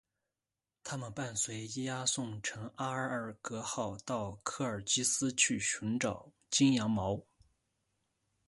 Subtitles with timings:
[0.83, 7.21] 他们伴随伊阿宋乘阿尔戈号到科尔基斯去寻找金羊毛。